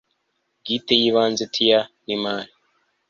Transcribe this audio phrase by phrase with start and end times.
[0.59, 2.51] bwite y ibanze Tier n imari